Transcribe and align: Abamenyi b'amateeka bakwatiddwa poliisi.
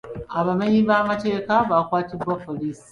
Abamenyi 0.39 0.79
b'amateeka 0.89 1.53
bakwatiddwa 1.69 2.33
poliisi. 2.45 2.79